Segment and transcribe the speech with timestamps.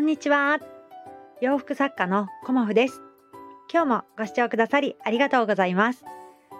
[0.00, 0.58] んにちは。
[1.42, 3.02] 洋服作家のコモフです。
[3.70, 6.04] 今日もご視聴くださりありがとうございます。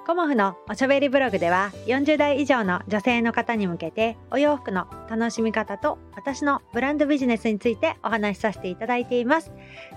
[0.06, 9.52] コモフのおしゃべりブログでは40代以上の女性の方に向けてお洋服の楽しみ方と私のブランドビジネスについてお話しさせていただいています。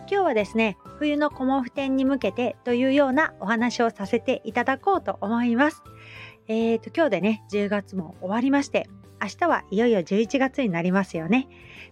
[0.10, 5.84] 今日はですね、冬のコモフ展に向けてというようなお話をさせていただこうと思います。
[6.48, 8.88] えーと、今日でね、10月も終わりまして、
[9.24, 11.48] 明日はいよいよ11月になりますよね。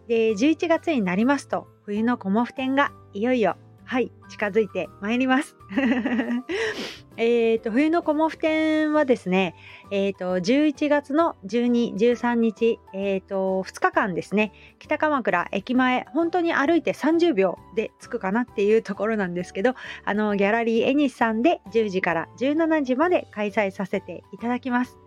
[0.10, 5.56] で、11月になりますと、冬のコモフ展がいよいよ、はい、近づいてまいります。
[7.16, 9.56] えっと、冬のコモフ展はですね、
[9.92, 24.98] えっ、と、11月の12、13日、えっ、と、2日間ですね、北鎌倉駅前、本当に歩いて30秒で着くかなっていうところなんですけど、あの、ギャラリーエニスさんで10時から17時まで開催させていただきます。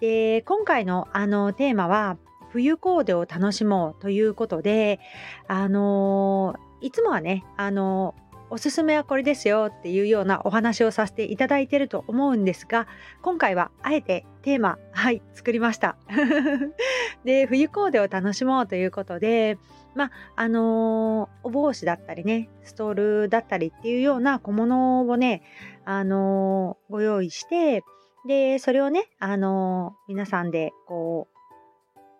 [0.00, 2.16] で、今回のあのテーマは、
[2.50, 4.98] 冬コーデを楽しもうということで、
[5.46, 8.14] あのいつもはね、あの
[8.52, 12.88] おすすめはこれですよっていうようなお話をさせていただいてると思うんですが、
[13.22, 15.96] 今回はあえてテーマ、はい、作りました。
[17.24, 19.56] で、冬コーデを楽しもうということで、
[19.94, 25.42] まあ、あのお帽子だったりね、ストールだったりっていうような小物をね、
[25.84, 27.84] あのご用意して、
[28.26, 31.40] で、それをね、あの皆さんでこう、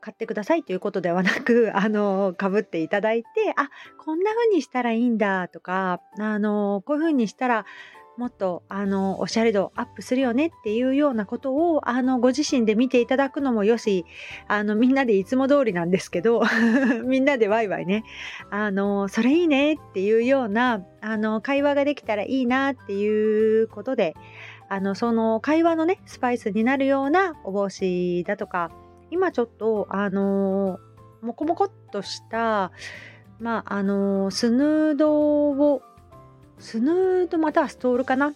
[0.01, 7.67] 買ってくださいということではなく、 あの、かぶっていただいて、あ、こんな風にしたらいいんだとか、あの、こういう風にしたら、
[8.17, 14.05] もっと、あの、おしゃれ度アップするよねっていうようなことを、あの、ご自身で見ていただくのもよし、
[14.47, 16.43] あの、みんなでいつも通りなんですけど、
[17.05, 18.05] みんなでワイワイね、
[18.51, 24.15] あの、それいいねっていうような、あの、会話ができたらいいなっていうことで、
[24.71, 28.71] あの、その会話のね、スパイスになるようなお帽子だとか、
[29.11, 30.79] 今ちょっと、あの
[31.23, 32.71] モコモコっとした、
[33.41, 35.83] まあ、あの、スヌードを、
[36.61, 38.33] スヌードまたはストールかな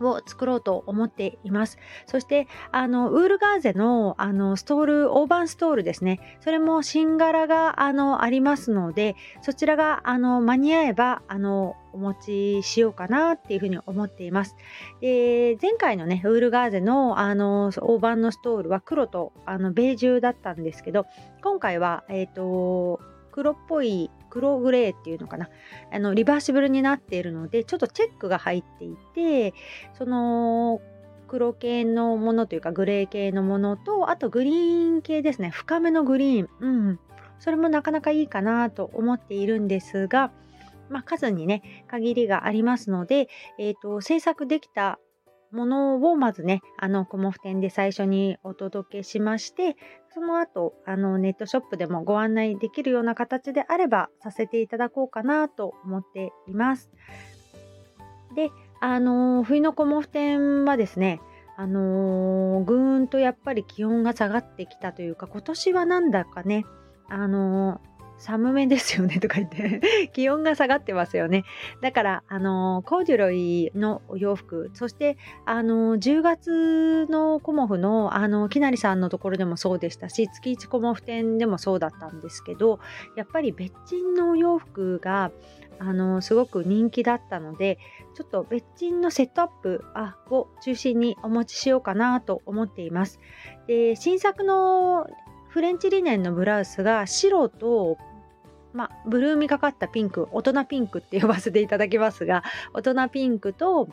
[0.00, 1.78] を作ろうと思っています。
[2.06, 6.38] そして、あの、ウールガーゼの、あの、ストール、大判ストールですね。
[6.40, 14.54] それも新柄が、あの、ありますので、そちらが、あの、間に合えば、あの、お持ちしようかなっていうふうに思っています。
[15.00, 21.06] で、前回のね、ウールガーゼの、あの、大判のストールは黒と、あの、ベージュだったんですけど、
[21.42, 23.00] 今回は、えっ、ー、と、
[23.36, 25.50] 黒っぽい黒グレーっていうのかな。
[25.92, 29.52] あのリバーシブルになっているのでちょっとチェックが入っていて
[29.92, 30.80] その
[31.28, 35.50] 黒系のものというかグレー系のものとあとグリーン系ですね。
[35.50, 36.48] 深めのグリーン。
[36.60, 37.00] うん。
[37.38, 40.32] それもなかなかいいかなと思っているんですが
[40.88, 44.98] まあ、数にね限りがありますので、えーと制作できた
[45.56, 49.76] ものをまずね、あの、コモフ店で最初にお届けしまして、
[50.14, 56.90] その後、あの、ネットショップでもご案内できるような形であればさせていただこうかなと思っています。
[58.36, 58.50] で、
[58.80, 61.20] あの、冬のコモフ店はですね、
[61.56, 66.66] あのー、ぐーんとやっぱり気温が下がってきたというか、今年はなんだかね、
[67.08, 69.80] あのー寒めですよねとか言って
[70.12, 71.44] 気温が下がってますよね。
[71.80, 82.80] だから、あの、コーデュロイのお洋服、そして、あの、10月のコモフの、あの、きなりさんのところでもそうでしたし、月1コモフ店でもそうだったんですけど、
[83.16, 85.30] やっぱり別人のお洋服が、
[85.78, 87.78] あのすごく人気だったので
[88.14, 89.84] ちょっと別人のセットアップ
[90.30, 93.20] を中心にお持ちしようかなと思っています。
[93.66, 95.06] で新作の
[95.56, 97.96] フレンチリネンのブラウスが白と
[98.74, 102.44] ま、ブルーみかかったピンク大人ピンクって呼ばせていただきますが
[102.74, 103.88] 大人ピンクと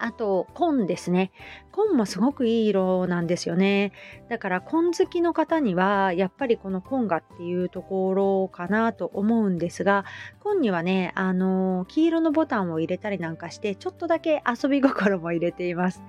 [0.00, 1.32] あと、紺ですね。
[1.72, 3.92] 紺もすごくいい色なんですよね。
[4.28, 10.04] だから、紺好きの方には、やっぱりこの紺がっていうところかなと思うんですが、
[10.40, 16.02] 紺にはね、あの、黄色のボタンを入れたりなんかして、ちょっとだけ遊び心も入れています。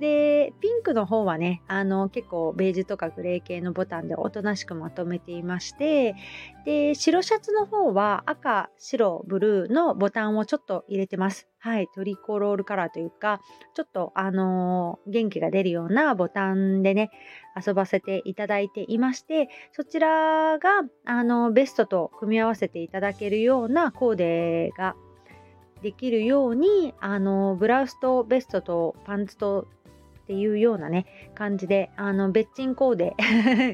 [0.00, 6.14] で、ピンクの方はね、あの、結構ベージュとかグレー系のボタンでおとなしくまとめていまして、
[6.64, 11.48] で、白シャツの方は赤、白、ブルーのボタンをちょっと入れてます。
[11.64, 13.40] はい、トリコロールカラーというか、
[13.72, 17.10] ちょっとあのー、元気が出るようなボタンでね、
[17.56, 24.94] 遊ばせていただいていまして、そちらが、あのー、ベストと組み合わせていただけるようなコーデが
[25.80, 29.66] できるように、あのー、ブラウスとベストとパンツと
[30.24, 31.04] っていうようなね
[31.34, 33.14] 感じであの別鎮コーデ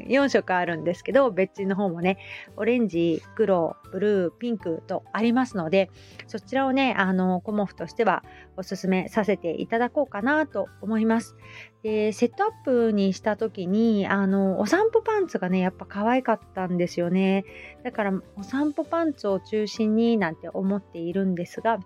[0.09, 2.19] 4色あるんですけど別鎮の方もね
[2.57, 5.91] オレンジ黒ブルーピンクとありますので
[6.27, 8.25] そちらをねあのコモフとしては
[8.57, 11.37] おすすめさせていただこうかなと思います。
[11.85, 17.45] でセットアップにした時にあのお散歩パンツがねやっぱ可愛かったんですよね。
[17.85, 21.79] だからお散歩パンツを中心になんて思っているんですが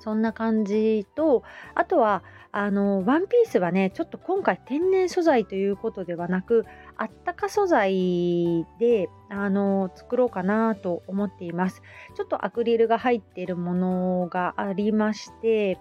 [0.00, 1.42] そんな感じと
[1.74, 2.22] あとは
[2.56, 6.64] あのワンピースはねちょっと今回天然素材ということではなく
[6.96, 11.82] あったか素材であの作ろうかなと思っています。
[12.14, 15.80] ちょっとアクリルが入っているものがありまして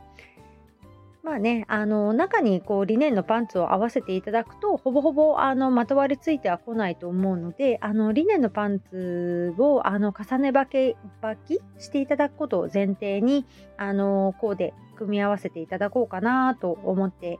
[1.23, 13.45] まあね、あの中にこうリネンのパンツを合わせていただくとほぼほぼあのまとわりついてはこないと思うのであのリネンのパンツをあの重ねばけばきしていただくことを前提に
[13.77, 17.39] あのコーデ組み合わせていただこうかなと思って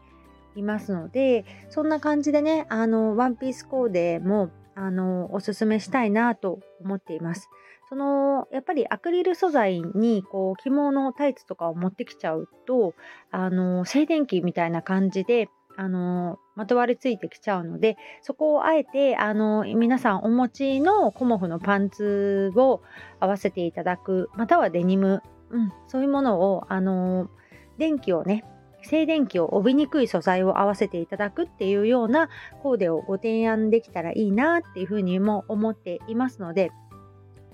[0.56, 7.50] いますのでそんな感じでねあのワンピースコーデもあのおすすめしたいなと思っています。
[7.94, 12.96] そのやっぱりアクリル素材にこう着物タイツとかを持ってきちゃうと
[13.30, 15.48] あの静電気みたいな感じで
[15.78, 22.82] あのまとわりついてきちゃうのでそこをあえてあの皆さんお持ちのコモフのパンツを
[23.20, 27.30] 合わせていただくまたはデニム、うん、そういうものをあの
[27.78, 28.44] 電気をね
[28.82, 32.30] 静電気を帯びにくい素材を合わせていただくっていうような
[32.64, 36.72] コーデをご提案できたらいいなっていうふうにも思っていますので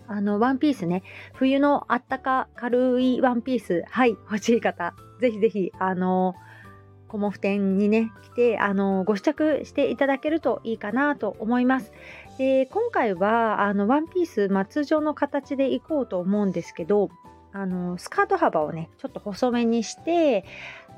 [0.09, 1.03] あの、ワンピースね、
[1.33, 6.33] 冬のあったか軽いワンピース、はい、欲しい方、ぜひぜひ、あの、
[7.07, 11.91] コモフ店にね、来て、あの、ご試着していただけるといいかなと思います。
[12.39, 17.09] で、今回は、あの、ワンピース、まあ、通常の形でいこうと思うんですけど、
[17.51, 20.43] あの、スカート幅をね、ちょっと細めにして、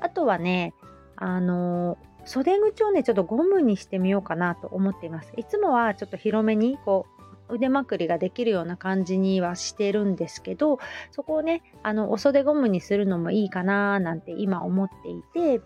[0.00, 0.74] あとはね、
[1.16, 5.32] あの、袖口をね、ちょっとゴムにしてみようかなと思っています。
[5.36, 7.06] いつもはちょっと広めに、こ、
[7.48, 10.78] 腕まくりができるような感じにはしてるんですけど
[11.10, 15.60] そこをねあのお袖ゴムにするのもいいかななんて今思っていて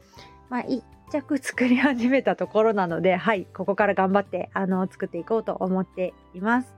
[0.49, 6.75] まあ一着作り始めたところなのではいここから頑張ってあの作っていこうと思っています。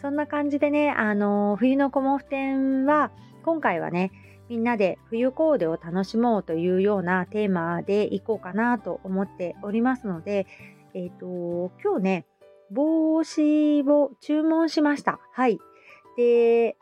[0.00, 3.10] そんな感じでねあの冬のコモフ展は
[3.44, 4.12] 今回はね
[4.48, 10.46] みんなで冬コーデを楽しもうというようなテーマでいこうかなと思っておりますので、
[10.94, 12.26] えっ、ー、と、今日ね、
[12.70, 15.18] 帽子を注文しました。
[15.32, 15.58] はい。
[16.16, 16.76] で、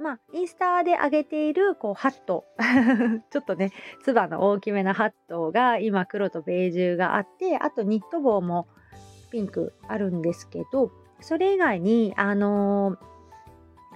[0.00, 2.44] まあ、インスタで上げている、こう、ハット。
[3.30, 3.72] ちょっとね、
[4.02, 8.68] つばの大きめなハットが、今、黒とベージュがあって、あとニット帽も
[9.30, 12.98] ピンクあるんですけど、それ以外に、あのー、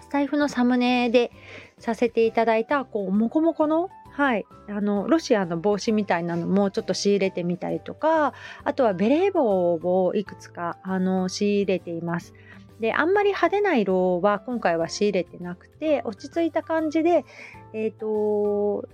[0.01, 1.31] スタイフのサムネで
[1.79, 12.35] させていただいた、こう、モコモコのはい、あのロシアの帽子みたいなのもちょっと仕入れてみたりとかあとはベレー帽をいくつかあの仕入れています。
[12.79, 17.25] であんまり派手な色は今回は仕入れてなくて落ち着いた感じで、
[17.73, 18.89] えーと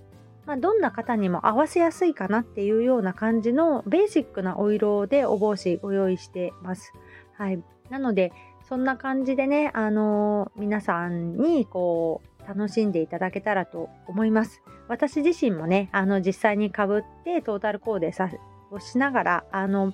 [0.45, 6.93] まあ、どんな方にも合わせやすいかなっていうような感じのベーシックなお色でお帽子ご用意してます。
[7.33, 8.31] はい、なので
[8.69, 14.61] そんな感じでね、あの、皆さんにこう楽しんでいただけたらと思います。
[14.89, 18.11] 私自身もね、あの実際にかぶってトータルコーデ
[18.71, 19.93] をしながら、あの、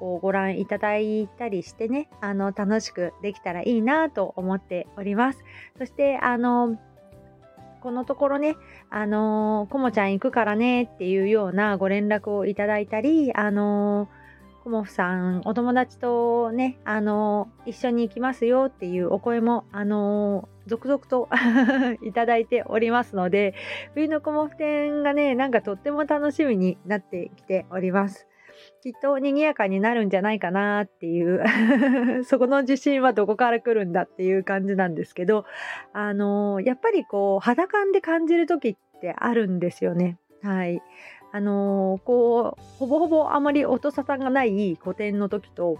[0.00, 5.44] こうご覧いただいたりしてね、あの楽しくできたらいいなと思っております。
[5.78, 6.78] そして、あの、
[7.82, 8.56] このところね、
[8.88, 14.08] あのこもちゃん行くからねっていうようなご連絡をいただいたり、あの
[14.66, 21.28] コモフさん、お友達とね、あの、一緒に行きますよっていうお声も、あの、続々と
[22.02, 23.54] いただいておりますので、
[23.94, 28.26] 冬のコモフ展がね、なんかとっても楽しみになってきております。
[28.82, 31.44] きっと賑やかになるんじゃないかなっていう
[32.24, 35.44] そこの自信はどこから来るんだっていう感じなんですけど、
[35.92, 40.18] あのやっぱりこう、肌感で感じる時ってあるんですよね。
[40.42, 40.82] はい。
[41.36, 45.78] あのー、こうほぼほぼあまり音沙汰がない古典の時と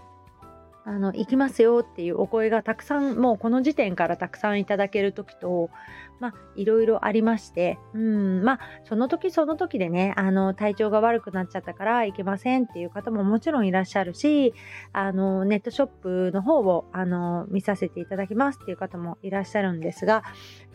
[0.85, 5.71] あの行きますよっていうお声がたくさんもうこの時点からたくさんいただける時と
[6.19, 14.53] まあいろいろありましてうんまあその時その時でねあの体調が悪くなっちゃったから行けませんっていう方ももちろんいらっしゃるし
[14.93, 20.23] あのネットショップの方をあの見させていただきますっていう方もいらっしゃるんですが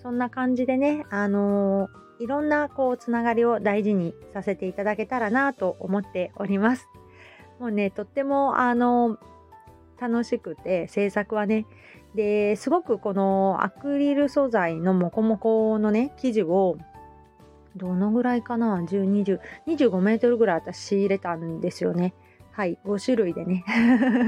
[0.02, 1.88] そんな感じでねあの
[2.22, 6.88] いろんなこうつながりを大事にさせていただけたらなと思っております。
[7.58, 9.18] もうねとってもあの
[10.00, 11.66] 楽しくて制作はね
[12.14, 16.76] ですごくこのアクリル素材のモコモコのね生地を
[17.76, 22.14] どのぐらいかな？10、20、25メートルぐらい私仕入れたんですよね。
[22.52, 23.64] はい、5種類でね。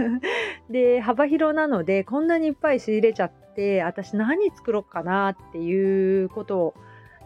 [0.71, 6.75] で、幅広なので、こんなにいっぱい仕入れちゃって、私何作ろうかなっていうことを、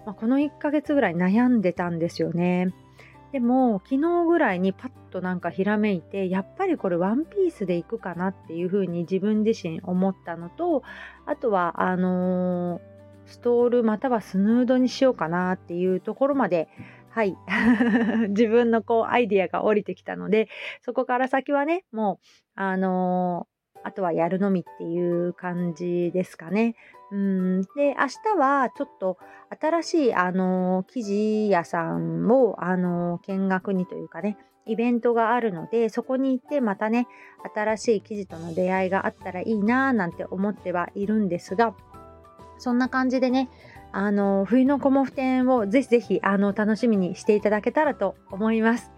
[0.09, 2.73] まあ、この1ヶ月ぐらい悩んでたんですよね。
[3.31, 10.83] でも、昨日ぐらいにパッとなんかひらめいて、やっぱりこれワンピースでいくかなっていうふうに自分自身思ったのと、
[11.27, 12.81] あとは、あのー、
[13.27, 16.71] ストールまたはスヌードにしようかなっていうところまで、
[17.11, 17.37] はい。
[18.31, 20.49] 自分のこうアイディアが降りてきたので、
[20.81, 26.77] そこから先はね、もう、あのー、あとはやるのみっていう感じですかね。
[27.11, 29.19] うんで、明日はちょっと
[29.61, 34.37] 新しい、あのー、生地屋さんを、あのー、見学にというかね、
[34.67, 37.07] イベントがあるので、そこに行ってまたね、
[37.55, 41.75] 新しい生地との出会いがあったらいいなぁなんて思ってはいるんですが、
[42.59, 43.49] そんな感じでね、
[43.91, 48.93] あの冬のコモフ展をぜひぜひあの楽しみにしていただけたらと思います。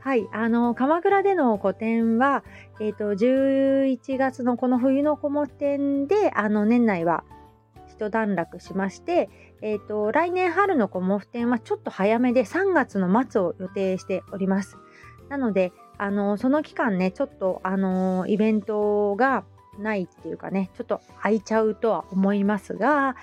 [0.00, 2.42] はい、あの鎌倉での個展は、
[2.80, 7.22] えーと、11月のこの冬のコモフ展であの年内は
[8.00, 9.28] 一段落しまして、
[9.60, 14.78] えーと、来年春のコモフ展はちょっと早めで3月の末を予定しております。
[15.28, 19.44] なのであのその期間ねちょっとあのイベントが
[19.78, 23.14] ないっていうかねちょっと空いちゃうとは思いますが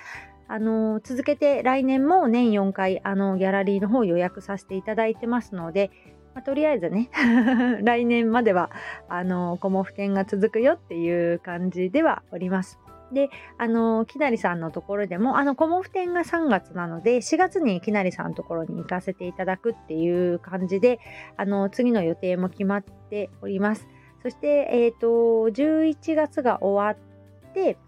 [0.46, 5.90] あの続けて来年も年4回あのギャラリーの方予約させていただいてますので、
[6.34, 7.10] まあ、とりあえずね
[7.84, 8.70] 来年までは
[9.10, 12.78] あのコモフ展が続くよっていう感じではおります。
[13.12, 21.00] で、あの、きなりさんのところでも、あの、コモフ展が3月なので、4月にきなりさんのところに行かせていただくっていう感じで、
[21.36, 23.88] あの、次の予定も決まっております。
[24.22, 25.06] そして、えっ、ー、と、
[25.48, 27.00] 11月が終わ
[27.48, 27.78] って、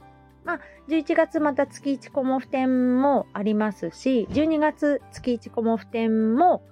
[0.45, 6.62] まあ、11月また月1コモフ展もありますし、12月月1コモフ展も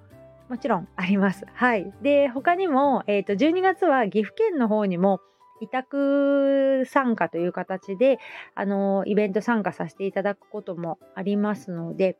[0.49, 1.45] もちろんあります。
[1.53, 1.93] はい。
[2.01, 5.21] で、他にも、えっ、ー、と、12月は岐阜県の方にも
[5.61, 8.19] 委託参加という形で、
[8.55, 12.17] あの、イベント参加させていただくこともありますので、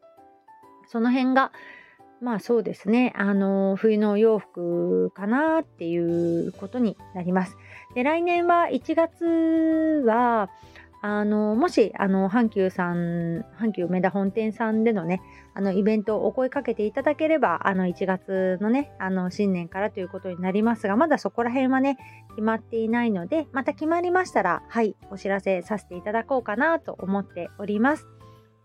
[0.88, 1.52] その辺が、
[2.22, 5.98] まあそうですね、あの、冬のお洋服かなってい
[6.48, 7.56] うことになります。
[7.96, 10.50] で、来年は1月は、
[11.02, 15.22] あの、もし、あの、阪急さん、阪急梅田本店さんでのね、
[15.54, 21.98] あの、イベントをお声かけていただければ、あの、1月のね、あの、新年からということになりますが、まだそこら辺はね、
[22.32, 28.08] 決まっていないので、また決まりましたら、はい、お知らせさせていただこうかなと思っております。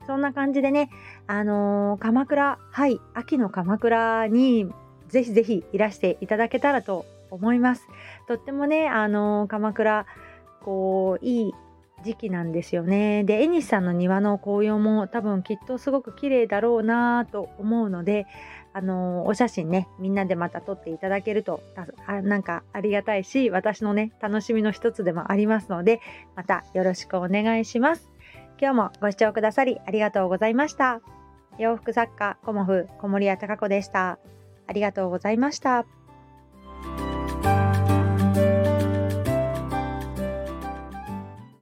[0.07, 0.91] そんな感じでね、
[1.29, 4.67] あのー、鎌倉、はい、秋の鎌倉に
[5.09, 7.87] ぜひぜひいらしていただけたらと思います。
[8.27, 10.07] とってもね、あのー、鎌倉、
[10.63, 11.55] こう、いい
[12.05, 13.25] 時期なんですよね。
[13.25, 18.27] で、エニスさんの庭の紅葉も多分きっとすごく綺麗だろうなと思うので、
[18.73, 21.61] あのー、お写真ね、みんなでまた撮っていただけると
[22.07, 26.01] あ、なんかありがたいし、私のね、楽しみの一つでもありますので、
[26.37, 28.11] またよろしくお願いします。
[28.61, 31.01] 今日もご視聴くださりありがとうございました。
[31.59, 34.19] 洋服作家、コモフ、小森屋隆子でした。
[34.67, 36.04] ありがとうございました。